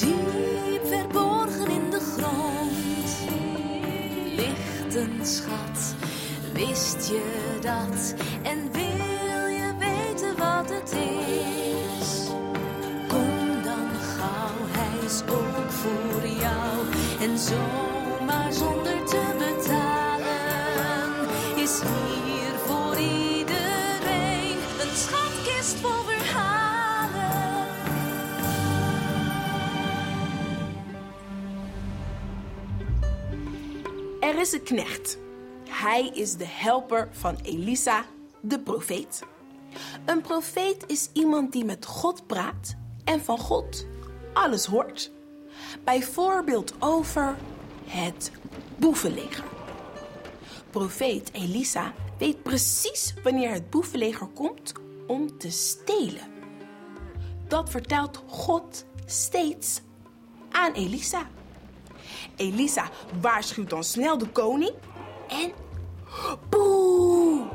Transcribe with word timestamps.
Diep 0.00 0.86
verborgen 0.86 1.70
in 1.70 1.90
de 1.90 2.00
grond 2.00 3.18
ligt 4.36 4.94
een 4.94 5.26
schat. 5.26 5.94
Wist 6.52 7.08
je 7.08 7.58
dat? 7.60 8.14
En 8.42 8.72
wil 8.72 9.46
je 9.46 9.72
weten 9.78 10.36
wat 10.38 10.70
het 10.70 10.92
is? 10.92 12.26
Kom 13.08 13.62
dan 13.62 13.90
gauw, 14.16 14.56
hij 14.68 15.06
is 15.06 15.22
ook 15.22 15.70
voor 15.70 16.28
jou. 16.28 16.86
En 17.20 17.38
zomaar 17.38 18.52
zonder 18.52 19.04
te 19.04 19.22
betalen 19.38 19.98
is 21.56 21.80
hier 21.80 22.27
Is 34.38 34.52
een 34.52 34.62
knecht. 34.62 35.18
Hij 35.68 36.10
is 36.14 36.36
de 36.36 36.46
helper 36.46 37.08
van 37.12 37.36
Elisa, 37.42 38.04
de 38.40 38.60
profeet. 38.60 39.22
Een 40.04 40.20
profeet 40.20 40.84
is 40.86 41.10
iemand 41.12 41.52
die 41.52 41.64
met 41.64 41.86
God 41.86 42.26
praat 42.26 42.76
en 43.04 43.20
van 43.24 43.38
God 43.38 43.86
alles 44.32 44.66
hoort. 44.66 45.10
Bijvoorbeeld 45.84 46.74
over 46.78 47.36
het 47.86 48.32
boevenleger. 48.76 49.44
Profeet 50.70 51.32
Elisa 51.32 51.92
weet 52.18 52.42
precies 52.42 53.14
wanneer 53.22 53.52
het 53.52 53.70
boevenleger 53.70 54.26
komt 54.26 54.72
om 55.06 55.38
te 55.38 55.50
stelen. 55.50 56.32
Dat 57.48 57.70
vertelt 57.70 58.22
God 58.26 58.84
steeds 59.06 59.80
aan 60.50 60.72
Elisa. 60.72 61.26
Elisa 62.36 62.90
waarschuwt 63.20 63.70
dan 63.70 63.84
snel 63.84 64.18
de 64.18 64.28
koning 64.28 64.72
en... 65.28 65.52
Boe! 66.48 67.46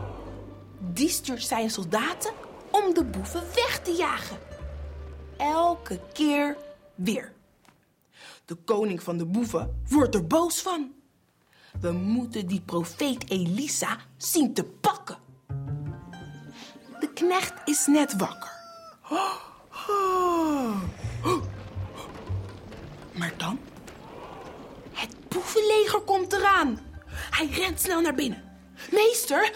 Die 0.80 1.10
stuurt 1.10 1.44
zijn 1.44 1.70
soldaten 1.70 2.34
om 2.72 2.94
de 2.94 3.04
boeven 3.04 3.44
weg 3.56 3.80
te 3.80 3.92
jagen. 3.92 4.38
Elke 5.38 6.00
keer 6.14 6.58
weer. 6.96 7.34
De 8.46 8.56
koning 8.56 9.04
van 9.04 9.18
de 9.18 9.26
boeven 9.26 9.82
wordt 9.90 10.16
er 10.16 10.28
boos 10.28 10.62
van. 10.62 10.94
We 11.82 11.92
moeten 11.92 12.48
die 12.48 12.62
profeet 12.62 13.30
Elisa 13.30 13.98
zien 14.18 14.54
te 14.54 14.64
pakken. 14.64 15.18
De 17.00 17.10
knecht 17.14 17.54
is 17.66 17.86
net 17.86 18.16
wakker. 18.18 18.52
Maar 19.10 20.23
komt 26.02 26.34
eraan. 26.34 26.80
Hij 27.08 27.48
rent 27.48 27.82
snel 27.82 28.02
naar 28.02 28.16
binnen. 28.16 28.44
Meester, 28.92 29.52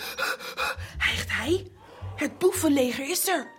hijgt 0.97 1.31
hij. 1.31 1.71
Het 2.15 2.37
boevenleger 2.37 3.09
is 3.09 3.27
er. 3.27 3.51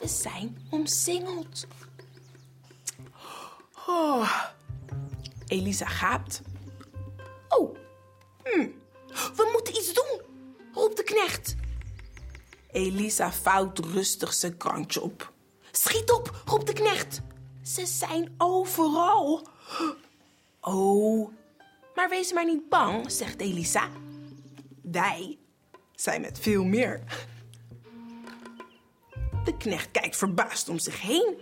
We 0.00 0.08
zijn 0.08 0.66
omsingeld. 0.70 1.66
Oh. 3.86 4.32
Elisa 5.46 5.86
gaapt. 5.86 6.42
Oh, 7.48 7.76
hm. 8.42 8.68
we 9.36 9.48
moeten 9.52 9.76
iets 9.76 9.92
doen, 9.92 10.20
roept 10.72 10.96
de 10.96 11.02
knecht. 11.02 11.54
Elisa 12.72 13.32
vouwt 13.32 13.78
rustig 13.78 14.32
zijn 14.32 14.56
krantje 14.56 15.02
op. 15.02 15.32
Schiet 15.70 16.10
op, 16.10 16.42
roept 16.44 16.66
de 16.66 16.72
knecht. 16.72 17.20
Ze 17.62 17.86
zijn 17.86 18.34
overal. 18.38 19.46
Oh, 20.60 21.32
maar 22.08 22.16
wees 22.16 22.32
maar 22.32 22.44
niet 22.44 22.68
bang, 22.68 23.10
zegt 23.10 23.40
Elisa. 23.40 23.88
Wij 24.82 25.38
zijn 25.94 26.20
met 26.20 26.38
veel 26.38 26.64
meer. 26.64 27.02
De 29.44 29.56
knecht 29.56 29.90
kijkt 29.90 30.16
verbaasd 30.16 30.68
om 30.68 30.78
zich 30.78 31.00
heen. 31.00 31.38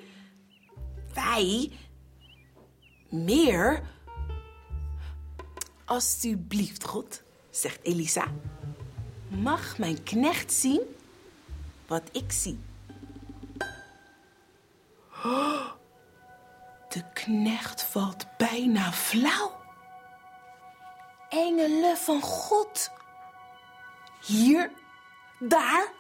Wij? 1.15 1.73
Meer? 3.09 3.83
Alsjeblieft, 5.85 6.85
God, 6.85 7.23
zegt 7.51 7.79
Elisa. 7.83 8.27
Mag 9.29 9.79
mijn 9.79 10.03
knecht 10.03 10.53
zien 10.53 10.81
wat 11.87 12.03
ik 12.13 12.33
zie? 12.33 12.59
De 16.89 17.13
knecht 17.13 17.83
valt 17.83 18.27
bijna 18.37 18.93
flauw. 18.93 19.56
Engelen 21.37 21.97
van 21.97 22.21
God. 22.21 22.91
Hier, 24.27 24.71
daar, 25.39 25.93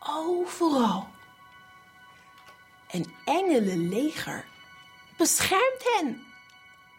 overal. 0.00 1.08
Een 2.90 3.14
engelenleger 3.24 4.44
beschermt 5.16 5.96
hen. 5.96 6.26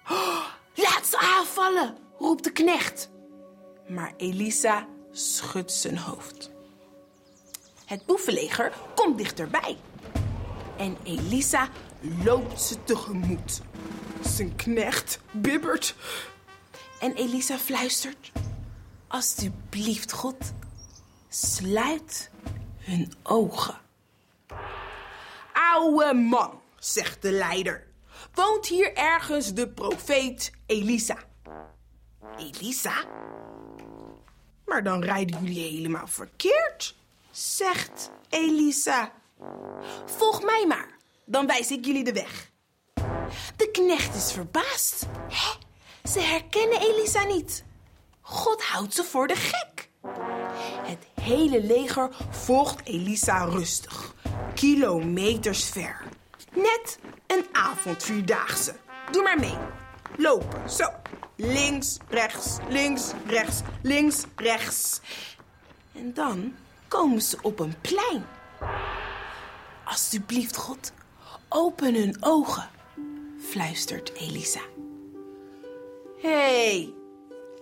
Oh, 0.09 0.45
laat 0.73 1.05
ze 1.05 1.17
aanvallen, 1.17 1.97
roept 2.17 2.43
de 2.43 2.51
knecht. 2.51 3.09
Maar 3.87 4.13
Elisa 4.17 4.87
schudt 5.11 5.71
zijn 5.71 5.97
hoofd. 5.97 6.51
Het 7.85 8.05
boevenleger 8.05 8.73
komt 8.95 9.17
dichterbij. 9.17 9.77
En 10.77 10.97
Elisa 11.03 11.69
loopt 12.23 12.61
ze 12.61 12.83
tegemoet. 12.83 13.61
Zijn 14.21 14.55
knecht 14.55 15.19
bibbert. 15.31 15.95
En 16.99 17.13
Elisa 17.13 17.57
fluistert: 17.57 18.31
Alsjeblieft, 19.07 20.11
God, 20.11 20.53
sluit 21.29 22.29
hun 22.77 23.13
ogen. 23.23 23.77
Oude 25.53 26.13
man, 26.13 26.61
zegt 26.79 27.21
de 27.21 27.31
leider. 27.31 27.87
Woont 28.33 28.67
hier 28.67 28.93
ergens 28.95 29.53
de 29.53 29.69
profeet 29.69 30.51
Elisa? 30.65 31.17
Elisa? 32.37 33.05
Maar 34.65 34.83
dan 34.83 35.03
rijden 35.03 35.43
jullie 35.43 35.71
helemaal 35.71 36.07
verkeerd, 36.07 36.95
zegt 37.31 38.11
Elisa. 38.29 39.11
Volg 40.05 40.43
mij 40.43 40.65
maar, 40.67 40.97
dan 41.25 41.47
wijs 41.47 41.71
ik 41.71 41.85
jullie 41.85 42.03
de 42.03 42.13
weg. 42.13 42.51
De 43.55 43.71
knecht 43.71 44.15
is 44.15 44.31
verbaasd. 44.31 45.05
Hè? 45.29 45.67
Ze 46.03 46.19
herkennen 46.19 46.81
Elisa 46.81 47.23
niet. 47.23 47.63
God 48.21 48.63
houdt 48.63 48.93
ze 48.93 49.03
voor 49.03 49.27
de 49.27 49.35
gek. 49.35 49.89
Het 50.83 51.07
hele 51.21 51.63
leger 51.63 52.09
volgt 52.29 52.87
Elisa 52.87 53.43
rustig, 53.43 54.13
kilometers 54.53 55.69
ver. 55.69 56.03
Net 56.53 56.99
een 57.27 57.45
avondvierdaagse. 57.51 58.75
Doe 59.11 59.23
maar 59.23 59.39
mee. 59.39 59.57
Lopen, 60.17 60.69
zo. 60.69 60.89
Links, 61.35 61.97
rechts, 62.09 62.57
links, 62.69 63.11
rechts, 63.25 63.61
links, 63.81 64.23
rechts. 64.35 65.01
En 65.93 66.13
dan 66.13 66.55
komen 66.87 67.21
ze 67.21 67.37
op 67.41 67.59
een 67.59 67.75
plein. 67.81 68.25
Alsjeblieft, 69.85 70.55
God, 70.55 70.91
open 71.49 71.95
hun 71.95 72.17
ogen, 72.19 72.69
fluistert 73.39 74.13
Elisa. 74.13 74.61
Hé, 76.21 76.29
hey, 76.29 76.93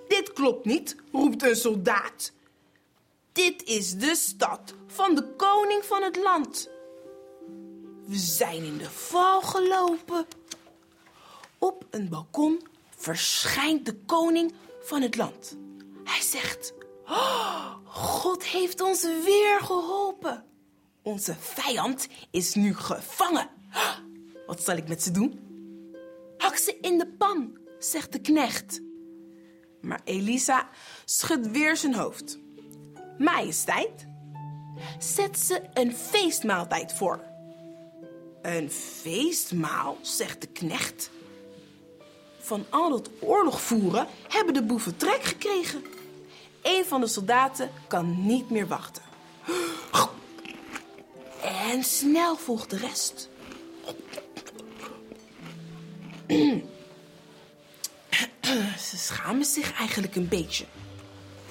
dit 0.07 0.33
klopt 0.33 0.65
niet, 0.65 0.95
roept 1.11 1.43
een 1.43 1.55
soldaat. 1.55 2.31
Dit 3.31 3.63
is 3.63 3.95
de 3.95 4.15
stad 4.15 4.73
van 4.87 5.15
de 5.15 5.23
koning 5.23 5.85
van 5.85 6.03
het 6.03 6.15
land. 6.15 6.69
We 8.05 8.15
zijn 8.15 8.63
in 8.63 8.77
de 8.77 8.89
val 8.89 9.41
gelopen. 9.41 10.25
Op 11.57 11.85
een 11.89 12.09
balkon 12.09 12.61
verschijnt 12.95 13.85
de 13.85 13.95
koning 14.05 14.53
van 14.81 15.01
het 15.01 15.15
land. 15.15 15.57
Hij 16.03 16.21
zegt: 16.21 16.73
"Oh, 17.05 17.75
God 17.83 18.45
heeft 18.45 18.81
ons 18.81 19.03
weer 19.03 19.59
geholpen. 19.61 20.45
Onze 21.01 21.35
vijand 21.39 22.07
is 22.31 22.53
nu 22.53 22.75
gevangen. 22.75 23.49
Wat 24.47 24.63
zal 24.63 24.75
ik 24.75 24.87
met 24.87 25.03
ze 25.03 25.11
doen? 25.11 25.39
Hak 26.37 26.55
ze 26.55 26.77
in 26.81 26.97
de 26.97 27.07
pan, 27.07 27.57
zegt 27.79 28.11
de 28.11 28.19
knecht. 28.19 28.81
Maar 29.81 30.01
Elisa 30.03 30.69
schudt 31.05 31.51
weer 31.51 31.77
zijn 31.77 31.95
hoofd. 31.95 32.39
Majesteit, 33.17 34.07
zet 34.99 35.39
ze 35.39 35.61
een 35.73 35.95
feestmaaltijd 35.95 36.93
voor. 36.93 37.23
Een 38.41 38.71
feestmaal, 38.71 39.97
zegt 40.01 40.41
de 40.41 40.47
knecht. 40.47 41.09
Van 42.39 42.65
al 42.69 42.89
dat 42.89 43.09
oorlog 43.19 43.61
voeren 43.61 44.07
hebben 44.27 44.53
de 44.53 44.63
boeven 44.63 44.97
trek 44.97 45.23
gekregen. 45.23 45.83
Een 46.63 46.85
van 46.85 47.01
de 47.01 47.07
soldaten 47.07 47.69
kan 47.87 48.25
niet 48.25 48.49
meer 48.49 48.67
wachten. 48.67 49.03
En 51.69 51.83
snel 51.83 52.35
volgt 52.35 52.69
de 52.69 52.77
rest. 52.77 53.29
Ze 58.87 58.97
schamen 58.97 59.45
zich 59.45 59.73
eigenlijk 59.73 60.15
een 60.15 60.27
beetje. 60.27 60.65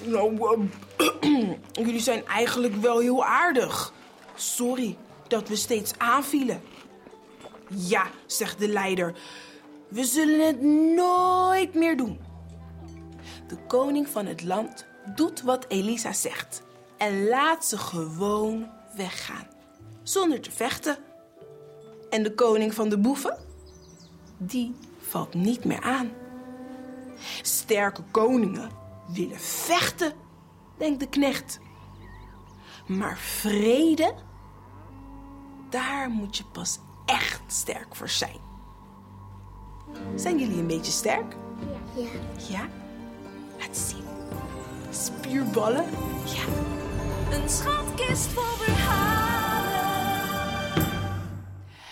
Nou, 0.03 0.37
ehm, 0.37 0.65
jullie 1.85 1.99
zijn 1.99 2.25
eigenlijk 2.25 2.75
wel 2.75 2.99
heel 2.99 3.25
aardig. 3.25 3.93
Sorry 4.35 4.97
dat 5.27 5.47
we 5.47 5.55
steeds 5.55 5.93
aanvielen. 5.97 6.61
Ja, 7.69 8.07
zegt 8.25 8.59
de 8.59 8.67
leider. 8.67 9.13
We 9.87 10.03
zullen 10.03 10.47
het 10.47 10.61
nooit 10.95 11.73
meer 11.73 11.97
doen. 11.97 12.19
De 13.47 13.57
koning 13.67 14.07
van 14.07 14.25
het 14.25 14.43
land 14.43 14.85
doet 15.15 15.41
wat 15.41 15.65
Elisa 15.67 16.13
zegt 16.13 16.61
en 16.97 17.27
laat 17.27 17.65
ze 17.65 17.77
gewoon 17.77 18.69
weggaan, 18.95 19.47
zonder 20.03 20.41
te 20.41 20.51
vechten. 20.51 20.97
En 22.09 22.23
de 22.23 22.33
koning 22.33 22.73
van 22.73 22.89
de 22.89 22.97
boeven? 22.97 23.37
Die 24.37 24.75
valt 24.97 25.33
niet 25.33 25.65
meer 25.65 25.81
aan. 25.81 26.11
Sterke 27.41 28.03
koningen 28.11 28.71
willen 29.07 29.39
vechten, 29.39 30.13
denkt 30.77 30.99
de 30.99 31.09
knecht. 31.09 31.59
Maar 32.87 33.17
vrede, 33.17 34.15
daar 35.69 36.09
moet 36.09 36.37
je 36.37 36.43
pas 36.43 36.79
echt 37.05 37.41
sterk 37.47 37.95
voor 37.95 38.09
zijn. 38.09 38.39
Zijn 40.15 40.39
jullie 40.39 40.57
een 40.57 40.67
beetje 40.67 40.91
sterk? 40.91 41.35
Ja. 41.95 42.09
Ja? 42.49 42.67
Laat 43.59 43.77
zien. 43.77 44.05
Spierballen? 44.89 45.85
Ja. 46.25 46.43
Een 47.37 47.49
schatkist 47.49 48.27
vol 48.27 48.43
verhalen. 48.43 49.47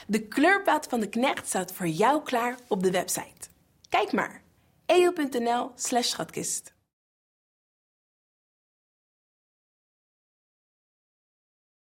De 0.08 0.28
kleurplaat 0.28 0.88
van 0.90 1.00
de 1.00 1.10
knecht 1.10 1.48
staat 1.48 1.72
voor 1.72 1.88
jou 1.88 2.24
klaar 2.24 2.58
op 2.68 2.84
de 2.84 2.92
website. 2.92 3.50
Kijk 3.90 4.12
maar. 4.12 4.42
eo.nl 4.88 5.74
slash 5.76 6.14
schatkist. 6.14 6.75